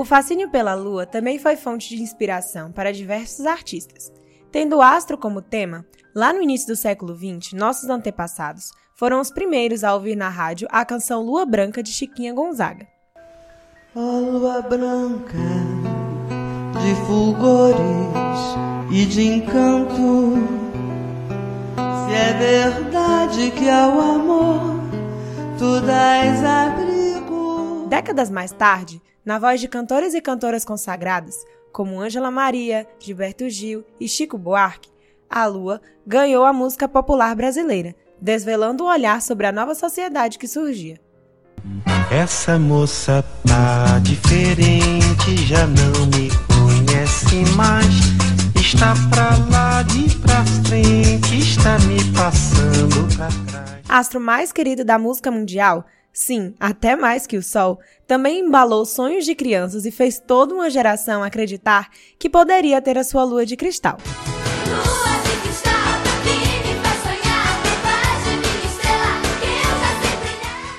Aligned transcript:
O 0.00 0.04
fascínio 0.06 0.48
pela 0.48 0.72
lua 0.72 1.04
também 1.04 1.38
foi 1.38 1.56
fonte 1.56 1.94
de 1.94 2.02
inspiração 2.02 2.72
para 2.72 2.90
diversos 2.90 3.44
artistas. 3.44 4.10
Tendo 4.50 4.76
o 4.76 4.80
astro 4.80 5.18
como 5.18 5.42
tema, 5.42 5.84
lá 6.14 6.32
no 6.32 6.40
início 6.40 6.68
do 6.68 6.74
século 6.74 7.14
XX, 7.14 7.52
nossos 7.52 7.90
antepassados 7.90 8.70
foram 8.94 9.20
os 9.20 9.30
primeiros 9.30 9.84
a 9.84 9.92
ouvir 9.92 10.16
na 10.16 10.30
rádio 10.30 10.66
a 10.70 10.86
canção 10.86 11.20
Lua 11.20 11.44
Branca 11.44 11.82
de 11.82 11.92
Chiquinha 11.92 12.32
Gonzaga. 12.32 12.88
Ó 13.94 14.20
lua 14.20 14.62
branca 14.62 15.36
de 16.82 16.94
fulgores 17.06 17.76
e 18.90 19.04
de 19.04 19.22
encanto, 19.22 20.32
se 22.06 22.14
é 22.14 22.32
verdade 22.38 23.50
que 23.50 23.68
ao 23.68 24.00
amor 24.00 24.80
tu 25.58 25.78
dás 25.82 26.42
abrigo. 26.42 27.86
Décadas 27.86 28.30
mais 28.30 28.50
tarde, 28.50 29.02
na 29.24 29.38
voz 29.38 29.60
de 29.60 29.68
cantores 29.68 30.14
e 30.14 30.20
cantoras 30.20 30.64
consagradas, 30.64 31.36
como 31.72 32.00
Ângela 32.00 32.30
Maria, 32.30 32.86
Gilberto 32.98 33.48
Gil 33.48 33.84
e 34.00 34.08
Chico 34.08 34.36
Buarque, 34.36 34.90
a 35.28 35.46
Lua 35.46 35.80
ganhou 36.06 36.44
a 36.44 36.52
música 36.52 36.88
popular 36.88 37.36
brasileira, 37.36 37.94
desvelando 38.20 38.84
o 38.84 38.88
olhar 38.88 39.22
sobre 39.22 39.46
a 39.46 39.52
nova 39.52 39.74
sociedade 39.74 40.38
que 40.38 40.48
surgia. 40.48 41.00
Essa 42.10 42.58
moça 42.58 43.24
tá 43.46 44.00
diferente, 44.00 45.36
já 45.46 45.66
não 45.66 46.06
me 46.06 46.28
conhece 46.48 47.44
mais. 47.54 48.10
Está 48.56 48.94
pra 49.08 49.30
lá 49.50 49.82
de 49.82 50.16
pra 50.16 50.44
frente, 50.68 51.38
está 51.38 51.78
me 51.80 51.98
passando 52.12 53.16
pra 53.16 53.28
trás. 53.46 53.80
Astro 53.88 54.20
mais 54.20 54.52
querido 54.52 54.84
da 54.84 54.98
música 54.98 55.30
mundial, 55.30 55.84
sim, 56.12 56.54
até 56.58 56.96
mais 56.96 57.26
que 57.26 57.36
o 57.36 57.42
Sol, 57.42 57.78
também 58.06 58.40
embalou 58.40 58.84
sonhos 58.84 59.24
de 59.24 59.34
crianças 59.34 59.84
e 59.86 59.90
fez 59.90 60.18
toda 60.18 60.54
uma 60.54 60.70
geração 60.70 61.22
acreditar 61.22 61.88
que 62.18 62.28
poderia 62.28 62.80
ter 62.80 62.98
a 62.98 63.04
sua 63.04 63.24
lua 63.24 63.46
de 63.46 63.56
cristal. 63.56 63.98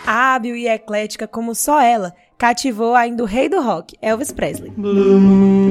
Hábil 0.06 0.56
e 0.56 0.68
eclética 0.68 1.28
como 1.28 1.56
só 1.56 1.82
ela, 1.82 2.14
cativou 2.38 2.96
ainda 2.96 3.24
o 3.24 3.26
rei 3.26 3.48
do 3.48 3.62
rock, 3.62 3.98
Elvis 4.02 4.32
Presley. 4.32 4.72
Blue 4.72 5.62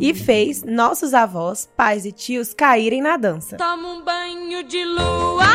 E 0.00 0.14
fez 0.14 0.62
nossos 0.62 1.12
avós, 1.12 1.68
pais 1.76 2.04
e 2.04 2.12
tios 2.12 2.54
caírem 2.54 3.02
na 3.02 3.16
dança. 3.16 3.56
Tomo 3.56 3.88
um 3.88 4.02
banho 4.04 4.62
de 4.62 4.84
lua, 4.84 5.46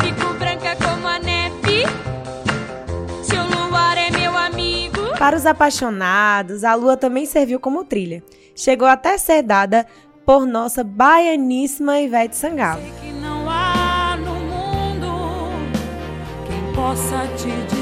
fico 0.00 0.34
branca 0.34 0.76
como 0.76 1.06
a 1.06 1.18
neve. 1.18 1.84
Se 3.22 3.36
o 3.36 3.68
luar 3.68 3.96
é 3.96 4.10
meu 4.10 4.36
amigo, 4.36 5.16
Para 5.18 5.36
os 5.36 5.46
apaixonados, 5.46 6.64
a 6.64 6.74
lua 6.74 6.96
também 6.96 7.26
serviu 7.26 7.60
como 7.60 7.84
trilha. 7.84 8.22
Chegou 8.56 8.88
até 8.88 9.16
ser 9.18 9.42
dada 9.42 9.86
por 10.26 10.44
nossa 10.44 10.82
baianíssima 10.82 12.00
Ivete 12.00 12.36
Sangalo. 12.36 12.82
sei 12.82 12.92
que 13.00 13.12
não 13.20 13.48
há 13.48 14.16
no 14.16 14.34
mundo 14.34 15.08
quem 16.46 16.74
possa 16.74 17.26
te 17.36 17.50
dizer 17.68 17.79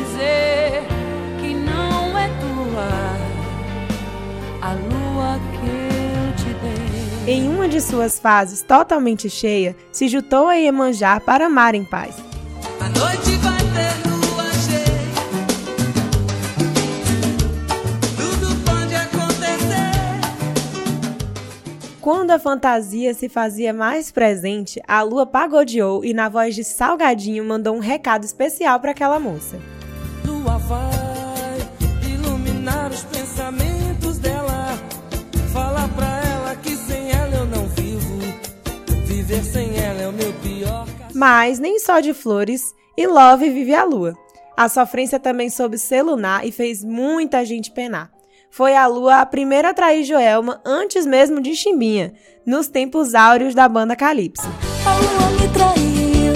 Em 7.30 7.46
uma 7.46 7.68
de 7.68 7.78
suas 7.78 8.18
fases 8.18 8.62
totalmente 8.62 9.28
cheia, 9.28 9.76
se 9.92 10.08
juntou 10.08 10.48
a 10.48 10.54
Iemanjá 10.54 11.20
para 11.20 11.44
amar 11.44 11.74
em 11.74 11.84
paz. 11.84 12.16
A 12.80 12.88
noite 12.88 13.36
vai 13.42 13.58
ter 13.58 13.92
lua 14.08 14.44
cheia. 14.54 15.12
Tudo 18.16 18.56
pode 18.64 18.94
acontecer. 18.94 19.90
Quando 22.00 22.30
a 22.30 22.38
fantasia 22.38 23.12
se 23.12 23.28
fazia 23.28 23.74
mais 23.74 24.10
presente, 24.10 24.80
a 24.88 25.02
lua 25.02 25.26
pagodeou 25.26 26.02
e, 26.02 26.14
na 26.14 26.30
voz 26.30 26.54
de 26.54 26.64
Salgadinho, 26.64 27.44
mandou 27.44 27.76
um 27.76 27.80
recado 27.80 28.24
especial 28.24 28.80
para 28.80 28.92
aquela 28.92 29.20
moça. 29.20 29.58
Mas 41.18 41.58
nem 41.58 41.80
só 41.80 41.98
de 41.98 42.14
flores 42.14 42.72
e 42.96 43.04
love 43.04 43.50
vive 43.50 43.74
a 43.74 43.82
lua. 43.82 44.16
A 44.56 44.68
sofrência 44.68 45.18
também 45.18 45.50
soube 45.50 45.76
ser 45.76 46.00
lunar 46.00 46.46
e 46.46 46.52
fez 46.52 46.84
muita 46.84 47.44
gente 47.44 47.72
penar. 47.72 48.08
Foi 48.52 48.76
a 48.76 48.86
lua 48.86 49.16
a 49.16 49.26
primeira 49.26 49.70
a 49.70 49.74
trair 49.74 50.04
Joelma 50.04 50.60
antes 50.64 51.04
mesmo 51.04 51.40
de 51.40 51.56
Chimbinha, 51.56 52.14
nos 52.46 52.68
tempos 52.68 53.16
áureos 53.16 53.52
da 53.52 53.68
banda 53.68 53.96
Calypso. 53.96 54.46
A 54.86 54.94
lua 54.94 55.30
me 55.40 55.48
traiu, 55.52 56.34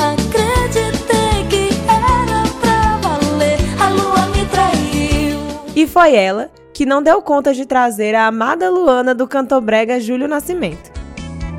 acreditei 0.00 1.46
que 1.50 1.68
era 1.86 2.44
pra 2.62 2.96
valer. 3.06 3.58
A 3.78 3.90
lua 3.90 4.26
me 4.34 4.46
traiu. 4.46 5.38
E 5.76 5.86
foi 5.86 6.14
ela 6.14 6.50
que 6.72 6.86
não 6.86 7.02
deu 7.02 7.20
conta 7.20 7.52
de 7.52 7.66
trazer 7.66 8.14
a 8.14 8.26
amada 8.26 8.70
Luana 8.70 9.14
do 9.14 9.28
cantobrega 9.28 10.00
Júlio 10.00 10.26
Nascimento. 10.26 10.90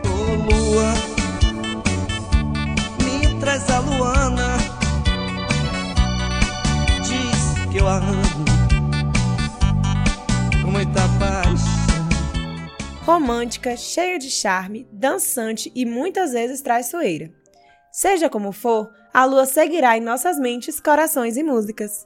Ô 0.04 0.52
lua, 0.52 1.19
Romântica, 13.10 13.76
cheia 13.76 14.20
de 14.20 14.30
charme, 14.30 14.88
dançante 14.94 15.72
e 15.74 15.84
muitas 15.84 16.32
vezes 16.32 16.62
traiçoeira. 16.62 17.32
Seja 17.92 18.30
como 18.30 18.52
for, 18.52 18.88
a 19.12 19.26
lua 19.26 19.48
seguirá 19.48 19.98
em 19.98 20.00
nossas 20.00 20.38
mentes, 20.38 20.80
corações 20.80 21.36
e 21.36 21.42
músicas. 21.42 22.06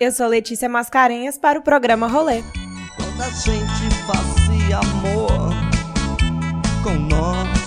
Eu 0.00 0.10
sou 0.10 0.26
Letícia 0.26 0.68
Mascarenhas 0.68 1.38
para 1.38 1.60
o 1.60 1.62
programa 1.62 2.08
Rolê. 2.08 2.42
Quando 2.96 3.22
a 3.22 3.30
gente 3.30 3.94
fazia 4.04 4.78
amor 4.78 5.52
com 6.82 6.94
nosso 6.94 7.61